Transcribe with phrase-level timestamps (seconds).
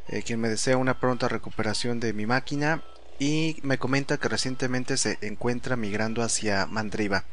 [0.10, 2.84] eh, quien me desea una pronta recuperación de mi máquina
[3.18, 7.24] y me comenta que recientemente se encuentra migrando hacia Mandriva.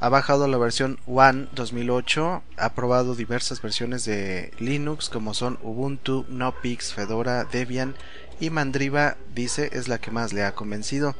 [0.00, 6.26] Ha bajado la versión One 2008, ha probado diversas versiones de Linux como son Ubuntu,
[6.28, 7.94] Nopix, Fedora, Debian
[8.40, 11.14] y Mandriva dice es la que más le ha convencido.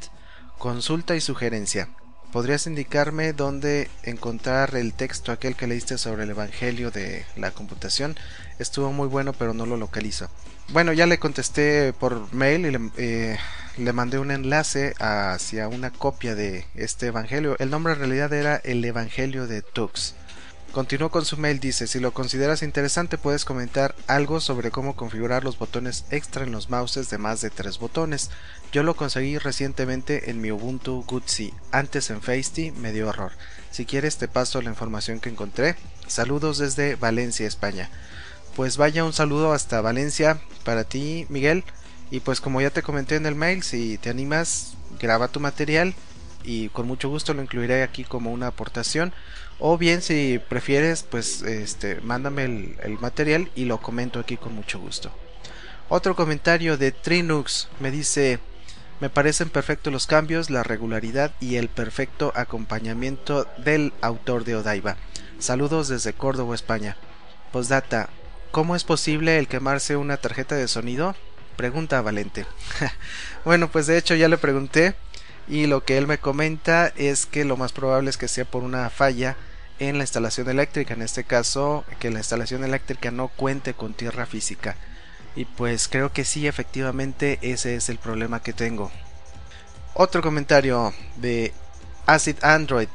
[0.57, 1.88] Consulta y sugerencia.
[2.34, 8.17] ¿Podrías indicarme dónde encontrar el texto aquel que leíste sobre el Evangelio de la computación?
[8.59, 10.28] Estuvo muy bueno, pero no lo localizo.
[10.73, 13.38] Bueno, ya le contesté por mail y le, eh,
[13.77, 17.55] le mandé un enlace hacia una copia de este evangelio.
[17.59, 20.15] El nombre en realidad era el Evangelio de Tux.
[20.71, 25.45] Continuó con su mail, dice, si lo consideras interesante puedes comentar algo sobre cómo configurar
[25.45, 28.29] los botones extra en los mouses de más de tres botones.
[28.73, 33.31] Yo lo conseguí recientemente en mi Ubuntu Gutsi, antes en Feisty me dio error.
[33.71, 35.75] Si quieres te paso la información que encontré.
[36.07, 37.89] Saludos desde Valencia, España.
[38.55, 41.63] Pues vaya un saludo hasta Valencia para ti, Miguel.
[42.15, 45.93] Y pues como ya te comenté en el mail, si te animas, graba tu material
[46.45, 49.11] y con mucho gusto lo incluiré aquí como una aportación.
[49.59, 54.55] O bien si prefieres, pues este, mándame el, el material y lo comento aquí con
[54.55, 55.11] mucho gusto.
[55.90, 58.40] Otro comentario de Trinux me dice,
[59.01, 64.95] me parecen perfectos los cambios, la regularidad y el perfecto acompañamiento del autor de Odaiba.
[65.37, 66.95] Saludos desde Córdoba, España.
[67.51, 68.07] Postdata,
[68.51, 71.13] ¿cómo es posible el quemarse una tarjeta de sonido?
[71.55, 72.46] Pregunta Valente.
[73.46, 74.96] bueno, pues de hecho ya le pregunté
[75.47, 78.63] y lo que él me comenta es que lo más probable es que sea por
[78.63, 79.35] una falla
[79.79, 84.25] en la instalación eléctrica, en este caso que la instalación eléctrica no cuente con tierra
[84.25, 84.75] física.
[85.35, 88.91] Y pues creo que sí, efectivamente ese es el problema que tengo.
[89.93, 91.53] Otro comentario de
[92.05, 92.87] Acid Android.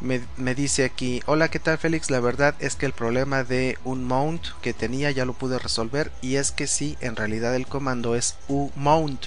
[0.00, 2.10] Me, dice aquí, hola, ¿qué tal Félix?
[2.10, 6.10] La verdad es que el problema de un mount que tenía ya lo pude resolver
[6.22, 9.26] y es que sí, en realidad el comando es umount.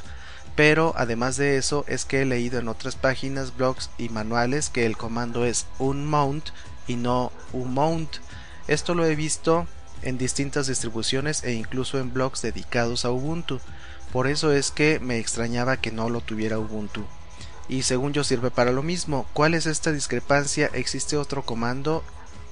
[0.56, 4.88] Pero además de eso es que he leído en otras páginas, blogs y manuales que
[4.88, 6.50] el comando es unmount
[6.88, 8.10] y no umount.
[8.68, 9.68] Esto lo he visto
[10.02, 13.60] en distintas distribuciones e incluso en blogs dedicados a Ubuntu.
[14.12, 17.06] Por eso es que me extrañaba que no lo tuviera Ubuntu
[17.68, 19.26] y según yo sirve para lo mismo.
[19.34, 20.70] ¿Cuál es esta discrepancia?
[20.74, 22.04] ¿Existe otro comando?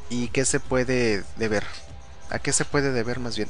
[0.10, 1.64] ¿Y qué se puede deber?
[2.30, 3.50] ¿A qué se puede deber más bien?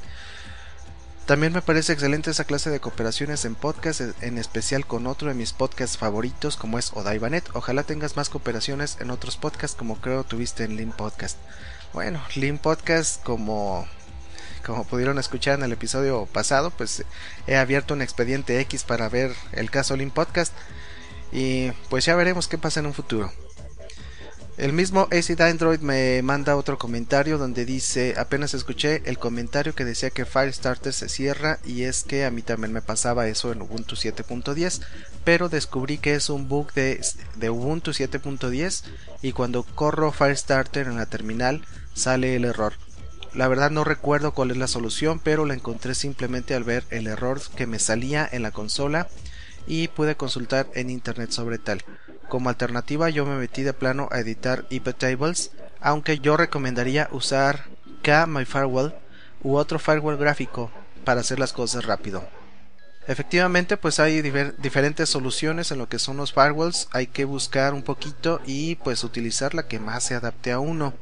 [1.25, 5.33] También me parece excelente esa clase de cooperaciones en podcast, en especial con otro de
[5.33, 7.47] mis podcasts favoritos como es Odaibanet.
[7.53, 11.37] Ojalá tengas más cooperaciones en otros podcasts como creo tuviste en Lean Podcast.
[11.93, 13.87] Bueno, Lean Podcast como
[14.65, 17.03] como pudieron escuchar en el episodio pasado, pues
[17.47, 20.53] he abierto un expediente X para ver el caso Lean Podcast
[21.31, 23.31] y pues ya veremos qué pasa en un futuro.
[24.57, 29.85] El mismo Acid Android me manda otro comentario donde dice, apenas escuché el comentario que
[29.85, 33.61] decía que Firestarter se cierra y es que a mí también me pasaba eso en
[33.61, 34.81] Ubuntu 7.10,
[35.23, 37.01] pero descubrí que es un bug de,
[37.37, 38.83] de Ubuntu 7.10
[39.23, 42.73] y cuando corro Firestarter en la terminal sale el error.
[43.33, 47.07] La verdad no recuerdo cuál es la solución, pero la encontré simplemente al ver el
[47.07, 49.07] error que me salía en la consola
[49.67, 51.83] y pude consultar en internet sobre tal.
[52.29, 57.65] Como alternativa yo me metí de plano a editar IP tables, aunque yo recomendaría usar
[58.03, 58.95] KMyFirewall
[59.43, 60.71] u otro firewall gráfico
[61.03, 62.23] para hacer las cosas rápido.
[63.07, 67.81] Efectivamente, pues hay diferentes soluciones en lo que son los firewalls, hay que buscar un
[67.81, 70.93] poquito y pues utilizar la que más se adapte a uno.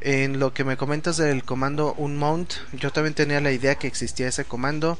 [0.00, 4.28] En lo que me comentas del comando unmount, yo también tenía la idea que existía
[4.28, 4.98] ese comando.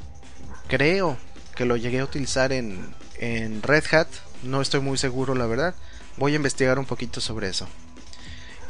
[0.69, 1.17] Creo
[1.59, 2.79] que lo llegué a utilizar en,
[3.19, 4.07] en Red Hat.
[4.45, 5.75] No estoy muy seguro, la verdad.
[6.17, 7.67] Voy a investigar un poquito sobre eso.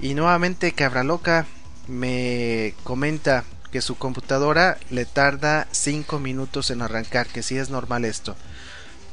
[0.00, 1.44] Y nuevamente Cabra Loca
[1.86, 8.06] me comenta que su computadora le tarda 5 minutos en arrancar, que si es normal
[8.06, 8.36] esto.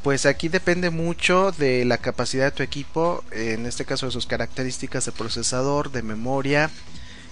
[0.03, 4.25] Pues aquí depende mucho de la capacidad de tu equipo, en este caso de sus
[4.25, 6.69] características de procesador, de memoria,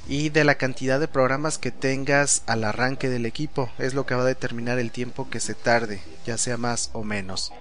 [0.07, 3.71] y de la cantidad de programas que tengas al arranque del equipo.
[3.77, 7.03] Es lo que va a determinar el tiempo que se tarde, ya sea más o
[7.03, 7.51] menos.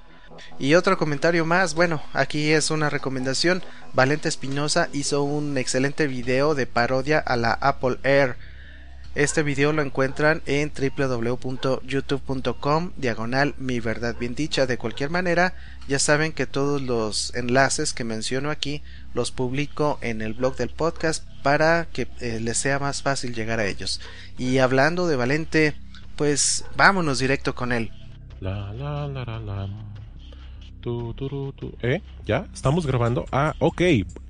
[0.59, 3.63] Y otro comentario más, bueno, aquí es una recomendación.
[3.93, 8.37] Valente Espinosa hizo un excelente video de parodia a la Apple Air
[9.15, 14.65] este video lo encuentran en www.youtube.com diagonal mi verdad bien dicha.
[14.67, 15.55] De cualquier manera,
[15.87, 18.81] ya saben que todos los enlaces que menciono aquí
[19.13, 23.61] los publico en el blog del podcast para que eh, les sea más fácil llegar
[23.61, 24.01] a ellos.
[24.39, 25.75] Y hablando de Valente,
[26.17, 27.91] pues vámonos directo con él.
[28.41, 29.69] La, la, la, la,
[31.83, 32.01] ¿Eh?
[32.27, 32.47] ¿Ya?
[32.53, 33.27] ¿Estamos grabando?
[33.31, 33.83] Ah, ok.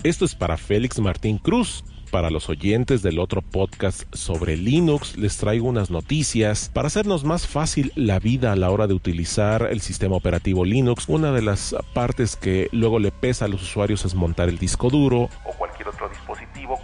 [0.03, 5.39] Esto es para Félix Martín Cruz para los oyentes del otro podcast sobre Linux, les
[5.39, 9.81] traigo unas noticias para hacernos más fácil la vida a la hora de utilizar el
[9.81, 11.09] sistema operativo Linux.
[11.09, 14.91] Una de las partes que luego le pesa a los usuarios es montar el disco
[14.91, 15.31] duro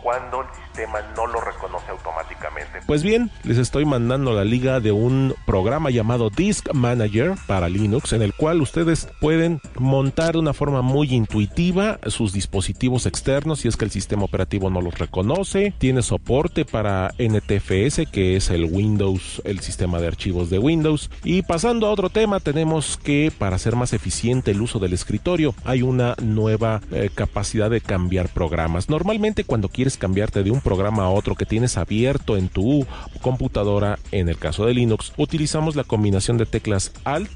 [0.08, 2.80] cuando el sistema no lo reconoce automáticamente.
[2.86, 8.14] Pues bien, les estoy mandando la liga de un programa llamado Disk Manager para Linux
[8.14, 13.68] en el cual ustedes pueden montar de una forma muy intuitiva sus dispositivos externos si
[13.68, 18.50] es que el sistema operativo no los reconoce conoce, tiene soporte para NTFS, que es
[18.50, 21.10] el Windows, el sistema de archivos de Windows.
[21.24, 25.54] Y pasando a otro tema, tenemos que para hacer más eficiente el uso del escritorio,
[25.64, 28.88] hay una nueva eh, capacidad de cambiar programas.
[28.88, 32.86] Normalmente cuando quieres cambiarte de un programa a otro que tienes abierto en tu
[33.20, 37.30] computadora, en el caso de Linux, utilizamos la combinación de teclas Alt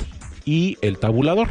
[0.44, 1.50] y el tabulador.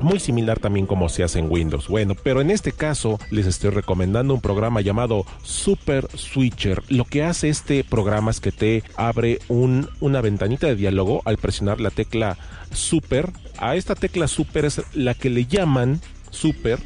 [0.00, 1.88] Muy similar también como se hace en Windows.
[1.88, 6.82] Bueno, pero en este caso les estoy recomendando un programa llamado Super Switcher.
[6.88, 11.38] Lo que hace este programa es que te abre un, una ventanita de diálogo al
[11.38, 12.36] presionar la tecla
[12.72, 13.30] Super.
[13.58, 16.80] A esta tecla Super es la que le llaman Super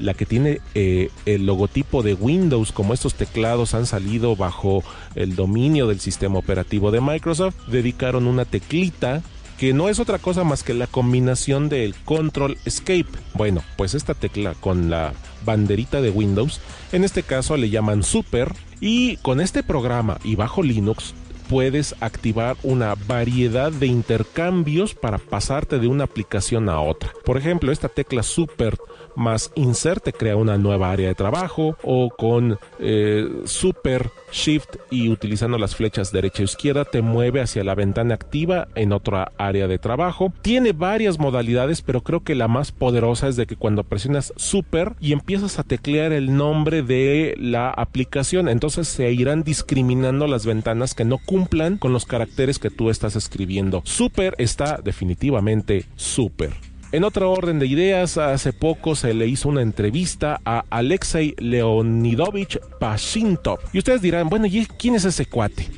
[0.00, 4.82] la que tiene eh, el logotipo de Windows, como estos teclados han salido bajo
[5.14, 9.22] el dominio del sistema operativo de Microsoft, dedicaron una teclita
[9.58, 13.10] que no es otra cosa más que la combinación del control escape.
[13.34, 15.12] Bueno, pues esta tecla con la
[15.44, 16.60] banderita de Windows,
[16.92, 21.14] en este caso le llaman super y con este programa y bajo Linux
[21.50, 27.12] puedes activar una variedad de intercambios para pasarte de una aplicación a otra.
[27.24, 28.78] Por ejemplo, esta tecla super
[29.16, 35.08] más insert te crea una nueva área de trabajo o con eh, super shift y
[35.08, 39.66] utilizando las flechas derecha e izquierda te mueve hacia la ventana activa en otra área
[39.66, 40.32] de trabajo.
[40.42, 44.94] Tiene varias modalidades, pero creo que la más poderosa es de que cuando presionas super
[45.00, 50.94] y empiezas a teclear el nombre de la aplicación, entonces se irán discriminando las ventanas
[50.94, 53.82] que no cumplan con los caracteres que tú estás escribiendo.
[53.84, 56.69] Super está definitivamente super.
[56.92, 62.58] En otra orden de ideas, hace poco se le hizo una entrevista a Alexei Leonidovich
[62.80, 63.60] Pashintov.
[63.72, 65.68] Y ustedes dirán, bueno, ¿y quién es ese cuate?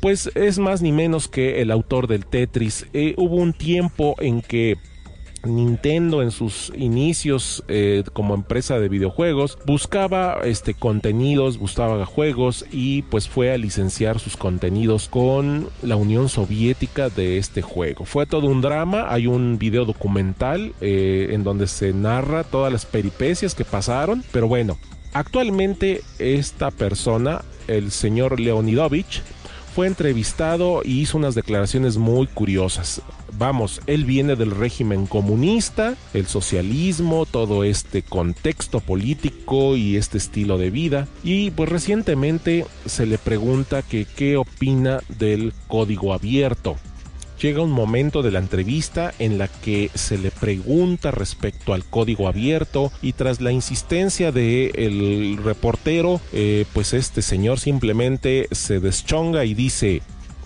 [0.00, 2.86] Pues es más ni menos que el autor del Tetris.
[2.94, 4.78] Eh, hubo un tiempo en que
[5.46, 13.02] Nintendo en sus inicios eh, como empresa de videojuegos buscaba este contenidos, buscaba juegos y
[13.02, 18.04] pues fue a licenciar sus contenidos con la Unión Soviética de este juego.
[18.04, 22.86] Fue todo un drama, hay un video documental eh, en donde se narra todas las
[22.86, 24.78] peripecias que pasaron, pero bueno,
[25.12, 29.22] actualmente esta persona, el señor Leonidovich,
[29.74, 33.02] fue entrevistado y hizo unas declaraciones muy curiosas
[33.38, 40.58] vamos, él viene del régimen comunista, el socialismo, todo este contexto político y este estilo
[40.58, 41.08] de vida.
[41.22, 46.76] Y pues recientemente se le pregunta que qué opina del código abierto.
[47.44, 52.26] Llega un momento de la entrevista en la que se le pregunta respecto al código
[52.26, 59.44] abierto y tras la insistencia del el reportero, eh, pues este señor simplemente se deschonga
[59.44, 60.00] y dice,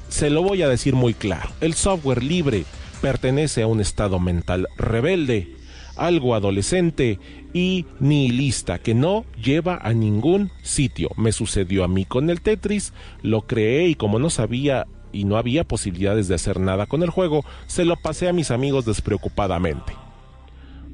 [0.08, 2.64] se lo voy a decir muy claro, el software libre
[3.00, 5.54] pertenece a un estado mental rebelde,
[5.94, 7.20] algo adolescente
[7.52, 11.10] y nihilista que no lleva a ningún sitio.
[11.16, 15.36] Me sucedió a mí con el Tetris, lo creé y como no sabía y no
[15.36, 19.92] había posibilidades de hacer nada con el juego, se lo pasé a mis amigos despreocupadamente.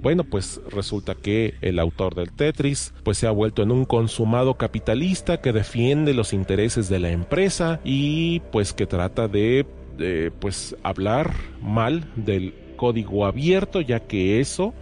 [0.00, 4.58] Bueno, pues resulta que el autor del Tetris pues se ha vuelto en un consumado
[4.58, 9.66] capitalista que defiende los intereses de la empresa y pues que trata de
[10.40, 14.74] pues hablar mal del código abierto, ya que eso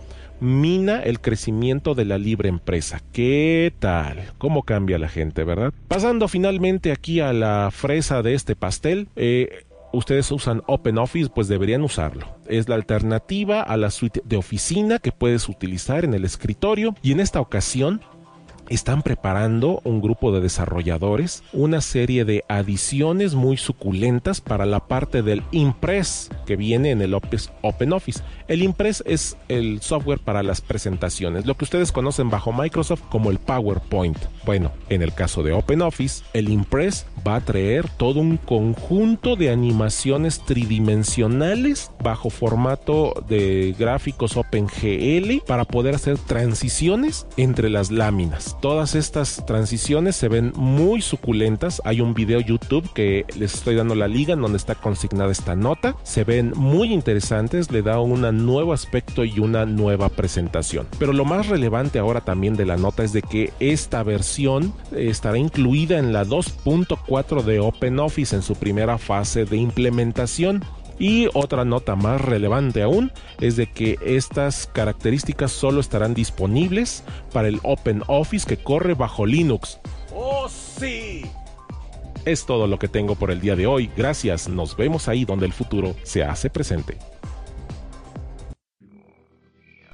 [0.42, 3.00] mina el crecimiento de la libre empresa.
[3.12, 4.32] ¿Qué tal?
[4.38, 5.72] ¿Cómo cambia la gente, verdad?
[5.88, 11.82] Pasando finalmente aquí a la fresa de este pastel, eh, ustedes usan OpenOffice, pues deberían
[11.82, 12.26] usarlo.
[12.48, 17.12] Es la alternativa a la suite de oficina que puedes utilizar en el escritorio y
[17.12, 18.00] en esta ocasión
[18.68, 25.22] están preparando un grupo de desarrolladores una serie de adiciones muy suculentas para la parte
[25.22, 28.20] del Impress que viene en el OpenOffice.
[28.48, 33.30] El Impress es el software para las presentaciones, lo que ustedes conocen bajo Microsoft como
[33.30, 34.18] el PowerPoint.
[34.44, 39.50] Bueno, en el caso de OpenOffice, el Impress va a traer todo un conjunto de
[39.50, 48.22] animaciones tridimensionales bajo formato de gráficos OpenGL para poder hacer transiciones entre las láminas
[48.60, 51.80] todas estas transiciones se ven muy suculentas.
[51.84, 55.56] Hay un video YouTube que les estoy dando la liga en donde está consignada esta
[55.56, 55.96] nota.
[56.02, 60.86] Se ven muy interesantes, le da un nuevo aspecto y una nueva presentación.
[60.98, 65.38] Pero lo más relevante ahora también de la nota es de que esta versión estará
[65.38, 70.64] incluida en la 2.4 de OpenOffice en su primera fase de implementación.
[70.98, 77.48] Y otra nota más relevante aún es de que estas características solo estarán disponibles para
[77.48, 79.80] el OpenOffice que corre bajo Linux.
[80.14, 81.24] ¡Oh sí!
[82.24, 83.90] Es todo lo que tengo por el día de hoy.
[83.96, 84.48] Gracias.
[84.48, 86.98] Nos vemos ahí donde el futuro se hace presente.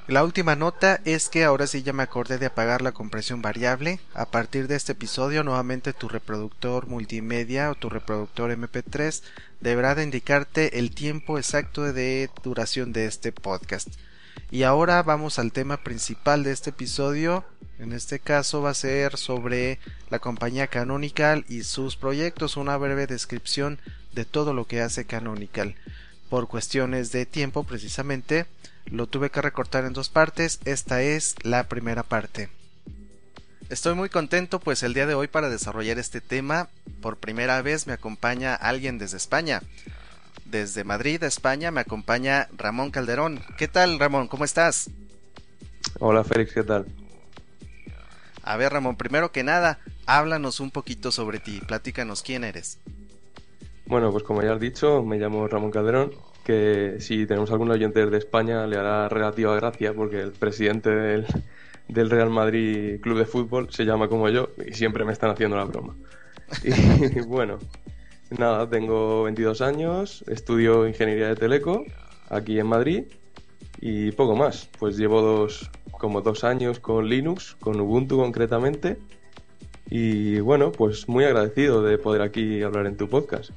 [0.08, 4.00] La última nota es que ahora sí ya me acordé de apagar la compresión variable.
[4.14, 9.22] A partir de este episodio nuevamente tu reproductor multimedia o tu reproductor MP3
[9.60, 13.88] deberá de indicarte el tiempo exacto de duración de este podcast.
[14.50, 17.44] Y ahora vamos al tema principal de este episodio.
[17.78, 19.78] En este caso va a ser sobre
[20.10, 23.78] la compañía Canonical y sus proyectos, una breve descripción
[24.12, 25.76] de todo lo que hace Canonical.
[26.28, 28.46] Por cuestiones de tiempo precisamente
[28.86, 32.48] lo tuve que recortar en dos partes, esta es la primera parte.
[33.68, 36.70] Estoy muy contento pues el día de hoy para desarrollar este tema,
[37.02, 39.62] por primera vez me acompaña alguien desde España.
[40.44, 43.40] Desde Madrid, España, me acompaña Ramón Calderón.
[43.56, 44.28] ¿Qué tal, Ramón?
[44.28, 44.90] ¿Cómo estás?
[46.00, 46.86] Hola, Félix, ¿qué tal?
[48.42, 52.78] A ver, Ramón, primero que nada, háblanos un poquito sobre ti, platícanos quién eres.
[53.86, 56.12] Bueno, pues como ya has dicho, me llamo Ramón Calderón,
[56.44, 61.26] que si tenemos algún oyente de España le hará relativa gracia porque el presidente del,
[61.88, 65.56] del, Real Madrid Club de Fútbol se llama como yo y siempre me están haciendo
[65.56, 65.94] la broma.
[66.64, 67.58] Y bueno,
[68.30, 71.84] nada, tengo 22 años, estudio Ingeniería de Teleco
[72.28, 73.04] aquí en Madrid
[73.80, 78.98] Y poco más, pues llevo dos, como dos años con Linux, con Ubuntu concretamente.
[79.90, 83.50] Y bueno, pues muy agradecido de poder aquí hablar en tu podcast.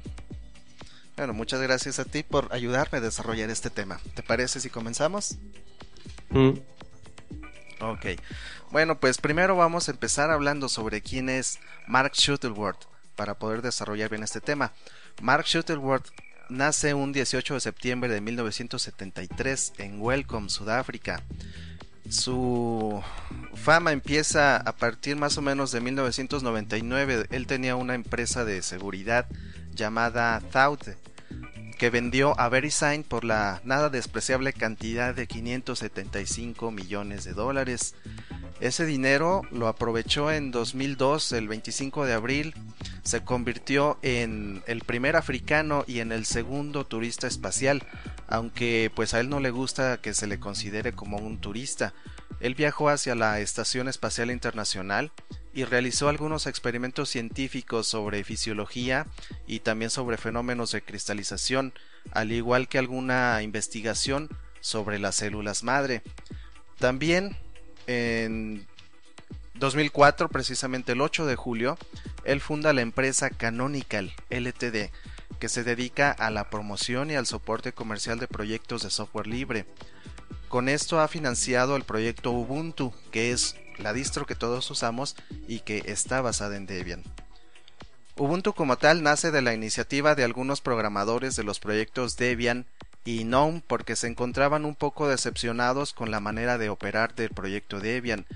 [1.16, 4.00] Bueno, muchas gracias a ti por ayudarme a desarrollar este tema.
[4.14, 5.38] ¿Te parece si comenzamos?
[6.30, 6.52] Mm.
[7.80, 8.06] Ok.
[8.70, 14.10] Bueno, pues primero vamos a empezar hablando sobre quién es Mark Shuttleworth para poder desarrollar
[14.10, 14.72] bien este tema.
[15.20, 16.08] Mark Shuttleworth
[16.48, 21.22] nace un 18 de septiembre de 1973 en Welcome, Sudáfrica.
[22.08, 23.02] Su
[23.54, 27.26] fama empieza a partir más o menos de 1999.
[27.30, 29.26] Él tenía una empresa de seguridad
[29.74, 30.88] llamada Thought
[31.82, 37.96] que vendió a VeriSign por la nada despreciable cantidad de 575 millones de dólares.
[38.60, 42.54] Ese dinero lo aprovechó en 2002, el 25 de abril,
[43.02, 47.82] se convirtió en el primer africano y en el segundo turista espacial,
[48.28, 51.94] aunque pues a él no le gusta que se le considere como un turista.
[52.38, 55.10] Él viajó hacia la Estación Espacial Internacional
[55.54, 59.06] y realizó algunos experimentos científicos sobre fisiología
[59.46, 61.74] y también sobre fenómenos de cristalización,
[62.12, 64.28] al igual que alguna investigación
[64.60, 66.02] sobre las células madre.
[66.78, 67.36] También
[67.86, 68.66] en
[69.54, 71.78] 2004, precisamente el 8 de julio,
[72.24, 74.90] él funda la empresa Canonical LTD,
[75.38, 79.66] que se dedica a la promoción y al soporte comercial de proyectos de software libre.
[80.48, 85.16] Con esto ha financiado el proyecto Ubuntu, que es la distro que todos usamos
[85.48, 87.02] y que está basada en Debian.
[88.16, 92.66] Ubuntu como tal nace de la iniciativa de algunos programadores de los proyectos Debian
[93.04, 97.80] y GNOME porque se encontraban un poco decepcionados con la manera de operar del proyecto
[97.80, 98.26] Debian,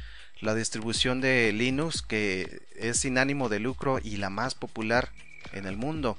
[0.40, 5.10] la distribución de Linux que es sin ánimo de lucro y la más popular
[5.52, 6.16] en el mundo.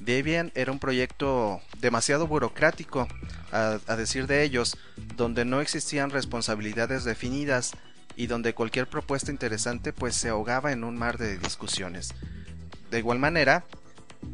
[0.00, 3.06] Debian era un proyecto demasiado burocrático,
[3.52, 7.72] a, decir de ellos, donde no existían responsabilidades definidas
[8.16, 12.14] y donde cualquier propuesta interesante pues se ahogaba en un mar de discusiones.
[12.90, 13.64] De igual manera,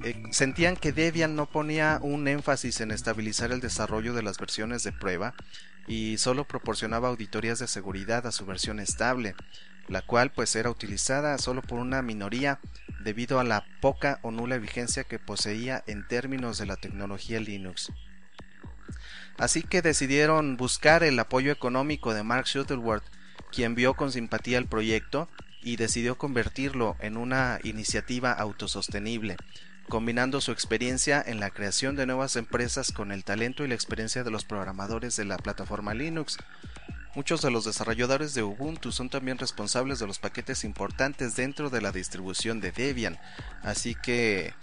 [0.03, 4.83] eh, sentían que Debian no ponía un énfasis en estabilizar el desarrollo de las versiones
[4.83, 5.35] de prueba
[5.87, 9.35] y solo proporcionaba auditorías de seguridad a su versión estable,
[9.89, 12.61] la cual pues era utilizada solo por una minoría
[13.03, 17.91] debido a la poca o nula vigencia que poseía en términos de la tecnología Linux.
[19.39, 23.05] Así que decidieron buscar el apoyo económico de Mark Shuttleworth,
[23.51, 25.29] quien vio con simpatía el proyecto
[25.63, 29.37] y decidió convertirlo en una iniciativa autosostenible,
[29.89, 34.25] combinando su experiencia en la creación de nuevas empresas con el talento y la experiencia
[34.25, 36.39] de los programadores de la plataforma Linux.
[37.15, 41.81] Muchos de los desarrolladores de Ubuntu son también responsables de los paquetes importantes dentro de
[41.81, 43.19] la distribución de Debian,
[43.63, 44.55] así que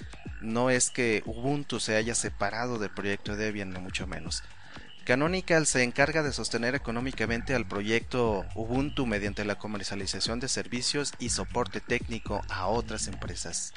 [0.41, 4.43] no es que Ubuntu se haya separado del proyecto Debian, ni mucho menos.
[5.07, 11.29] Canonical se encarga de sostener económicamente al proyecto Ubuntu mediante la comercialización de servicios y
[11.29, 13.71] soporte técnico a otras empresas.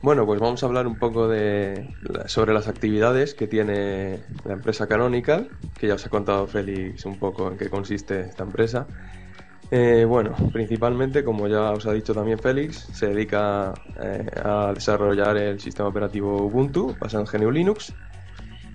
[0.00, 1.92] Bueno, pues vamos a hablar un poco de,
[2.26, 7.18] sobre las actividades que tiene la empresa Canonical, que ya os ha contado Félix un
[7.18, 8.86] poco en qué consiste esta empresa.
[9.72, 15.36] Eh, bueno, principalmente, como ya os ha dicho también Félix, se dedica eh, a desarrollar
[15.36, 17.92] el sistema operativo Ubuntu basado en GNU Linux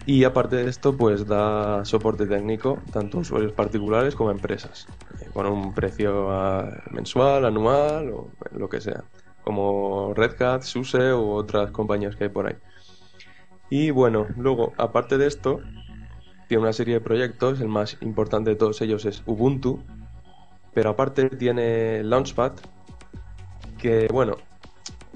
[0.06, 4.88] y aparte de esto, pues da soporte técnico tanto a usuarios particulares como a empresas,
[5.22, 9.04] eh, con un precio ah, mensual, anual o lo que sea
[9.46, 12.56] como Red Hat, SUSE u otras compañías que hay por ahí.
[13.70, 15.62] Y bueno, luego, aparte de esto,
[16.48, 19.84] tiene una serie de proyectos, el más importante de todos ellos es Ubuntu,
[20.74, 22.54] pero aparte tiene Launchpad,
[23.78, 24.36] que bueno,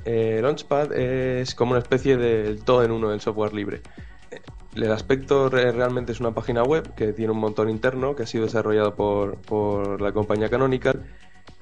[0.06, 3.82] eh, Launchpad es como una especie del todo en uno del software libre.
[4.82, 8.46] El aspecto realmente es una página web que tiene un motor interno que ha sido
[8.46, 11.04] desarrollado por, por la compañía Canonical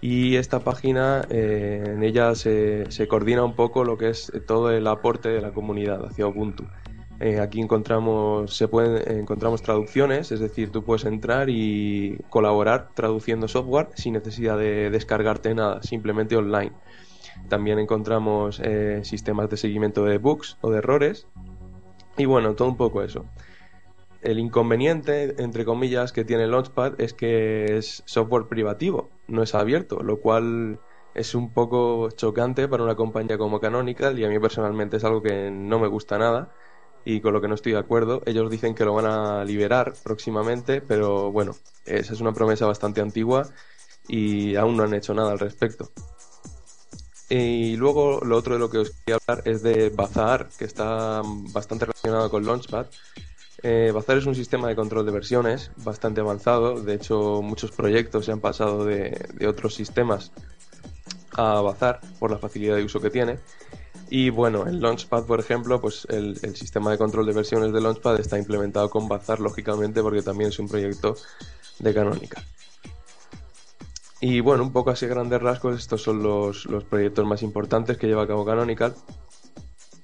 [0.01, 4.69] y esta página eh, en ella se, se, coordina un poco lo que es todo
[4.69, 6.65] el aporte de la comunidad hacia Ubuntu.
[7.19, 13.47] Eh, aquí encontramos, se pueden, encontramos traducciones, es decir, tú puedes entrar y colaborar traduciendo
[13.47, 16.73] software sin necesidad de descargarte nada, simplemente online.
[17.49, 21.25] También encontramos eh, sistemas de seguimiento de bugs o de errores
[22.17, 23.25] y bueno, todo un poco eso.
[24.21, 30.01] El inconveniente, entre comillas, que tiene Launchpad es que es software privativo, no es abierto,
[30.01, 30.79] lo cual
[31.13, 35.21] es un poco chocante para una compañía como Canonical y a mí personalmente es algo
[35.21, 36.51] que no me gusta nada
[37.05, 38.21] y con lo que no estoy de acuerdo.
[38.25, 41.53] Ellos dicen que lo van a liberar próximamente, pero bueno,
[41.85, 43.47] esa es una promesa bastante antigua
[44.07, 45.89] y aún no han hecho nada al respecto.
[47.29, 51.21] Y luego lo otro de lo que os quería hablar es de Bazaar, que está
[51.51, 52.87] bastante relacionado con Launchpad,
[53.63, 56.81] Eh, Bazar es un sistema de control de versiones bastante avanzado.
[56.81, 60.31] De hecho, muchos proyectos se han pasado de, otros sistemas
[61.33, 63.39] a Bazar por la facilidad de uso que tiene.
[64.09, 67.81] Y bueno, el Launchpad, por ejemplo, pues el, el, sistema de control de versiones de
[67.81, 71.15] Launchpad está implementado con Bazar, lógicamente, porque también es un proyecto
[71.79, 72.43] de Canonical.
[74.19, 78.07] Y bueno, un poco así grandes rasgos, estos son los, los proyectos más importantes que
[78.07, 78.95] lleva a cabo Canonical.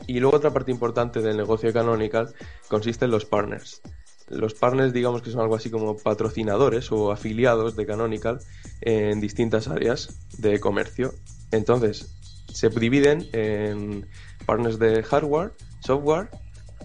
[0.05, 2.33] Y luego otra parte importante del negocio de Canonical
[2.67, 3.81] consiste en los partners.
[4.29, 8.39] Los partners digamos que son algo así como patrocinadores o afiliados de Canonical
[8.81, 11.13] en distintas áreas de comercio.
[11.51, 12.15] Entonces,
[12.51, 14.07] se dividen en
[14.45, 16.29] partners de hardware, software,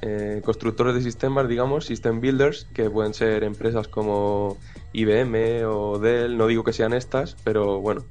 [0.01, 4.57] eh, constructores de sistemas, digamos, system builders, que pueden ser empresas como
[4.93, 8.05] IBM o Dell, no digo que sean estas, pero bueno,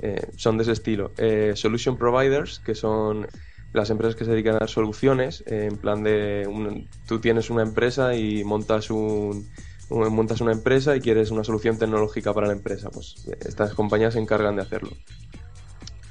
[0.00, 1.12] eh, son de ese estilo.
[1.18, 3.26] Eh, solution providers, que son
[3.74, 6.48] las empresas que se dedican a dar soluciones, en plan de
[7.06, 9.46] tú tienes una empresa y montas un,
[9.90, 14.20] montas una empresa y quieres una solución tecnológica para la empresa, pues estas compañías se
[14.20, 14.90] encargan de hacerlo.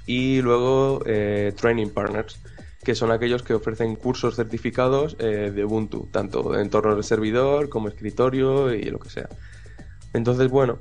[0.05, 1.01] Y luego
[1.55, 2.39] training partners,
[2.85, 7.67] que son aquellos que ofrecen cursos certificados eh, de Ubuntu, tanto de entorno de servidor
[7.67, 9.27] como escritorio y lo que sea.
[10.13, 10.79] Entonces, bueno,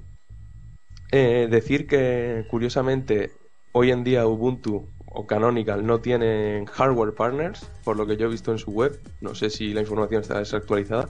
[1.10, 3.32] eh, decir que curiosamente
[3.72, 8.30] hoy en día Ubuntu o Canonical no tienen hardware partners, por lo que yo he
[8.30, 9.00] visto en su web.
[9.20, 11.08] No sé si la información está desactualizada,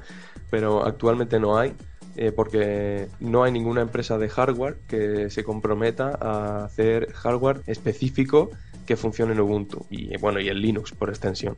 [0.51, 1.75] pero actualmente no hay,
[2.17, 8.51] eh, porque no hay ninguna empresa de hardware que se comprometa a hacer hardware específico
[8.87, 11.57] que funcione en Ubuntu y bueno y en Linux por extensión.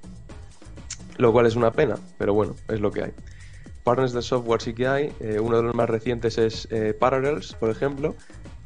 [1.19, 3.13] Lo cual es una pena, pero bueno, es lo que hay.
[3.85, 5.13] Partners de software sí que hay.
[5.21, 8.15] Eh, uno de los más recientes es eh, Parallels, por ejemplo,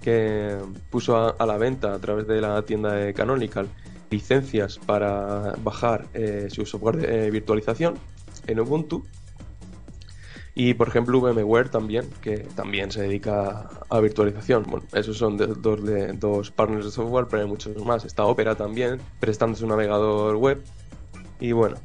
[0.02, 0.56] que
[0.88, 3.68] puso a, la venta a través de la tienda de Canonical
[4.10, 7.94] licencias para bajar eh, su software de virtualización
[8.46, 9.04] en Ubuntu.
[10.54, 14.64] Y por ejemplo VMware también, que también se dedica a virtualización.
[14.68, 18.04] Bueno, esos son dos, de, dos partners de software, pero hay muchos más.
[18.04, 20.62] Está Opera también, prestando su navegador web.
[21.38, 21.76] Y bueno,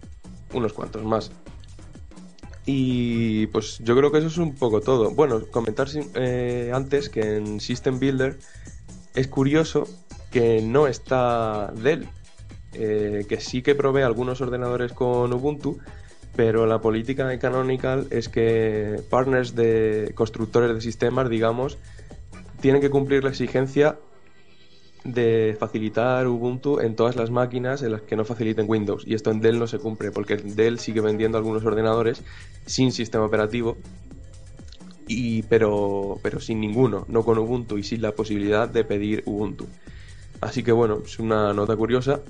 [0.53, 1.31] unos cuantos más.
[2.65, 5.11] Y pues yo creo que eso es un poco todo.
[5.11, 8.39] Bueno, comentar eh, antes que en System Builder
[9.13, 9.87] es curioso
[10.31, 12.07] que no está Dell,
[12.73, 15.77] eh, que sí que provee algunos ordenadores con Ubuntu,
[16.35, 21.77] pero la política de Canonical es que partners de constructores de sistemas, digamos,
[22.61, 23.97] tienen que cumplir la exigencia
[25.05, 29.03] de facilitar Ubuntu en todas las máquinas en las que no faciliten Windows.
[29.05, 32.23] Y esto en Dell no se cumple, porque Dell sigue vendiendo algunos ordenadores
[32.65, 33.77] sin sistema operativo,
[35.07, 39.67] y, pero, pero sin ninguno, no con Ubuntu y sin la posibilidad de pedir Ubuntu.
[40.41, 42.21] Así que bueno, es una nota curiosa.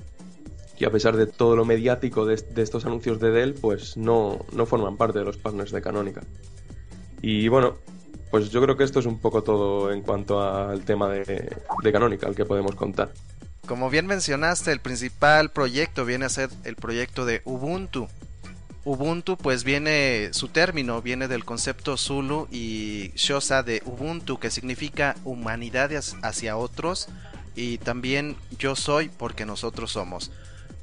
[0.78, 4.66] Y a pesar de todo lo mediático de, estos anuncios de Dell, pues no, no
[4.66, 6.22] forman parte de los partners de Canónica.
[7.22, 7.78] Y bueno,
[8.30, 11.50] pues yo creo que esto es un poco todo en cuanto al tema de,
[11.82, 13.12] de Canonical que podemos contar.
[13.66, 18.08] Como bien mencionaste, el principal proyecto viene a ser el proyecto de Ubuntu.
[18.86, 25.16] Ubuntu pues viene, su término viene del concepto Zulu y Xhosa de Ubuntu que significa
[25.24, 25.90] humanidad
[26.22, 27.08] hacia otros
[27.56, 30.30] y también yo soy porque nosotros somos.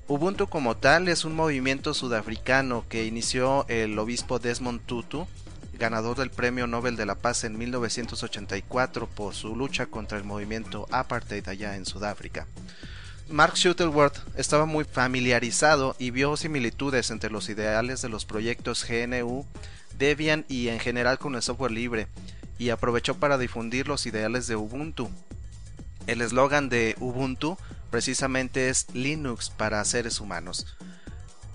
[0.08, 5.28] Ubuntu como tal es un movimiento sudafricano que inició el obispo Desmond Tutu
[5.78, 10.88] ganador del Premio Nobel de la Paz en 1984 por su lucha contra el movimiento
[10.92, 12.48] apartheid allá en Sudáfrica.
[13.30, 19.46] Mark Shuttleworth estaba muy familiarizado y vio similitudes entre los ideales de los proyectos GNU,
[19.98, 22.08] Debian y en general con el software libre,
[22.60, 25.10] y aprovechó para difundir los ideales de Ubuntu.
[26.06, 27.58] El eslogan de Ubuntu
[27.94, 30.66] precisamente es Linux para seres humanos.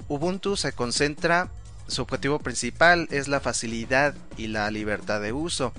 [0.06, 1.50] Ubuntu se concentra
[1.88, 5.72] su objetivo principal es la facilidad y la libertad de uso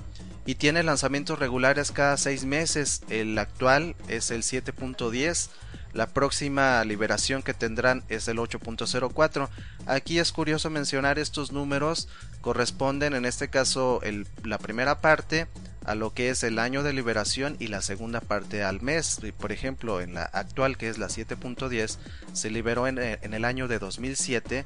[0.44, 3.00] y tiene lanzamientos regulares cada seis meses.
[3.08, 5.48] El actual es el 7.10.
[5.94, 9.48] La próxima liberación que tendrán es el 8.04.
[9.86, 12.06] Aquí es curioso mencionar estos números.
[12.42, 14.02] Corresponden en este caso
[14.44, 15.46] la primera parte
[15.84, 19.20] a lo que es el año de liberación y la segunda parte al mes.
[19.38, 21.98] Por ejemplo, en la actual que es la 7.10
[22.32, 24.64] se liberó en, en el año de 2007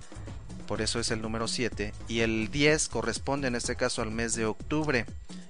[0.64, 4.35] por eso es el número 7, y el 10 corresponde en este caso al mes
[4.35, 5.07] de octubre,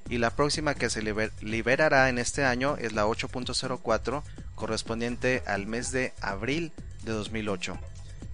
[0.08, 1.02] y la próxima que se
[1.40, 4.22] liberará en este año es la 8.04,
[4.54, 6.72] correspondiente al mes de abril
[7.04, 7.78] de 2008.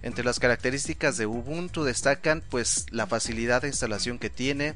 [0.03, 4.73] Entre las características de Ubuntu destacan pues la facilidad de instalación que tiene,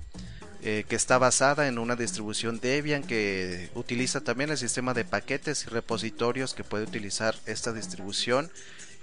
[0.67, 5.63] eh, que está basada en una distribución Debian que utiliza también el sistema de paquetes
[5.63, 8.49] y repositorios que puede utilizar esta distribución,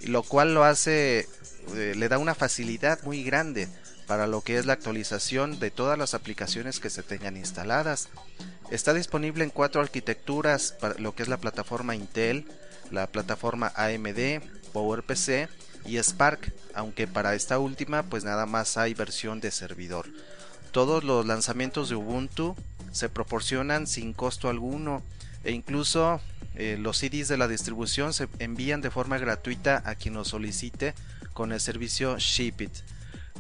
[0.01, 1.29] lo cual lo hace
[1.77, 3.69] eh, le da una facilidad muy grande
[4.09, 8.09] para lo que es la actualización de todas las aplicaciones que se tengan instaladas.
[8.73, 12.45] Está disponible en cuatro arquitecturas para lo que es la plataforma Intel,
[12.91, 15.49] la plataforma AMD, PowerPC
[15.87, 20.09] y Spark, aunque para esta última pues nada más hay versión de servidor.
[20.73, 22.57] Todos los lanzamientos de Ubuntu
[22.93, 25.03] se proporcionan sin costo alguno
[25.45, 26.21] e incluso
[26.55, 30.95] eh, los CDs de la distribución se envían de forma gratuita a quien lo solicite
[31.33, 32.73] con el servicio Shipit.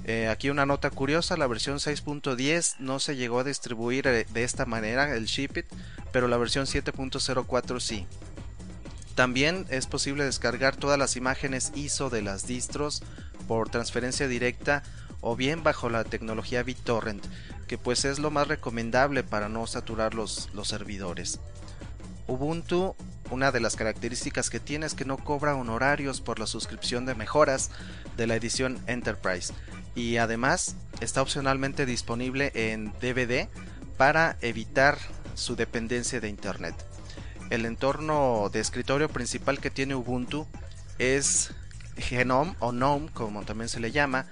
[0.04, 4.44] Eh, aquí una nota curiosa, la versión 6.10 no se llegó a distribuir eh, de
[4.44, 5.66] esta manera el Shipit,
[6.12, 8.06] pero la versión 7.04 sí.
[9.14, 13.02] También es posible descargar todas las imágenes ISO de las distros
[13.46, 14.82] por transferencia directa
[15.22, 17.24] o bien bajo la tecnología BitTorrent,
[17.66, 21.40] que pues es lo más recomendable para no saturar los, los servidores.
[22.26, 22.94] Ubuntu,
[23.30, 27.14] una de las características que tiene es que no cobra honorarios por la suscripción de
[27.14, 27.70] mejoras
[28.16, 29.54] de la edición Enterprise
[29.94, 33.48] y además está opcionalmente disponible en DVD
[33.96, 34.98] para evitar
[35.34, 36.74] su dependencia de Internet.
[37.50, 40.46] El entorno de escritorio principal que tiene Ubuntu
[40.98, 41.52] es
[41.96, 44.26] Genome o GNOME, como también se le llama,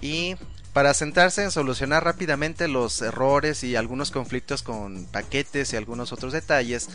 [0.00, 0.36] y
[0.72, 6.32] para sentarse en solucionar rápidamente los errores y algunos conflictos con paquetes y algunos otros
[6.32, 6.88] detalles,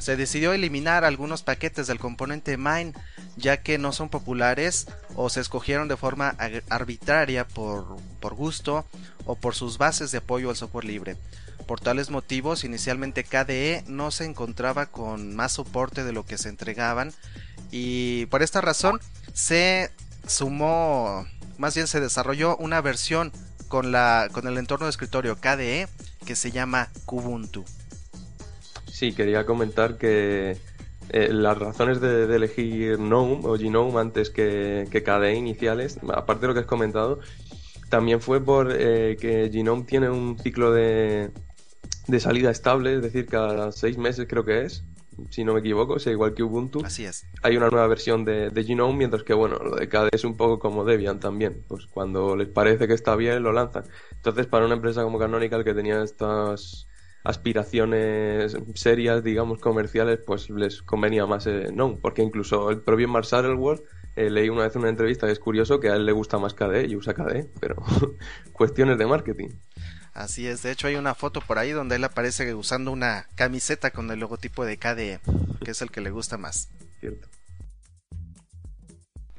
[0.00, 2.92] se decidió eliminar algunos paquetes del componente Mine
[3.36, 6.36] ya que no son populares o se escogieron de forma
[6.68, 8.84] arbitraria por, por gusto
[9.24, 11.16] o por sus bases de apoyo al software libre.
[11.66, 16.48] Por tales motivos, inicialmente KDE no se encontraba con más soporte de lo que se
[16.48, 17.12] entregaban
[17.70, 19.00] y por esta razón
[19.32, 19.90] se
[20.26, 21.26] sumó
[21.58, 23.32] más bien se desarrolló una versión
[23.68, 25.88] con, la, con el entorno de escritorio KDE
[26.24, 27.64] que se llama Kubuntu.
[28.90, 30.58] Sí, quería comentar que
[31.10, 36.48] eh, las razones de, elegir GNOME o GNOME antes que, que, KDE iniciales, aparte de
[36.48, 37.20] lo que has comentado,
[37.88, 41.30] también fue por eh, que GNOME tiene un ciclo de,
[42.06, 44.84] de salida estable, es decir, cada seis meses creo que es,
[45.30, 46.84] si no me equivoco, o sea, igual que Ubuntu.
[46.84, 47.26] Así es.
[47.42, 50.36] Hay una nueva versión de, de Genome, mientras que, bueno, lo de KDE es un
[50.36, 51.64] poco como Debian también.
[51.68, 53.84] Pues cuando les parece que está bien, lo lanzan.
[54.12, 56.86] Entonces, para una empresa como Canonical que tenía estas
[57.26, 63.26] aspiraciones serias, digamos, comerciales, pues les convenía más eh, no, porque incluso el propio Mark
[63.26, 63.82] Shuttleworth
[64.14, 66.54] eh, leí una vez una entrevista que es curioso que a él le gusta más
[66.54, 67.76] KDE y usa KDE, pero
[68.52, 69.48] cuestiones de marketing.
[70.16, 73.90] Así es, de hecho hay una foto por ahí donde él aparece usando una camiseta
[73.90, 75.20] con el logotipo de KDE,
[75.62, 76.70] que es el que le gusta más.
[77.00, 77.28] Cierto.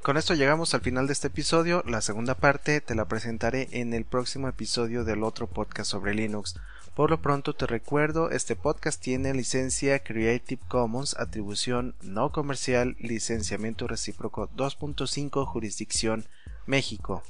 [0.03, 1.83] Con esto llegamos al final de este episodio.
[1.87, 6.53] La segunda parte te la presentaré en el próximo episodio del otro podcast sobre Linux.
[6.95, 13.87] Por lo pronto te recuerdo, este podcast tiene licencia Creative Commons, atribución no comercial, licenciamiento
[13.87, 16.25] recíproco 2.5, jurisdicción
[16.67, 17.23] México.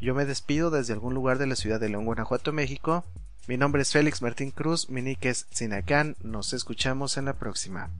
[0.00, 3.04] Yo me despido desde algún lugar de la ciudad de León, Guanajuato, México.
[3.48, 5.48] Mi nombre es Félix Martín Cruz, mi nick es
[6.22, 7.90] Nos escuchamos en la próxima.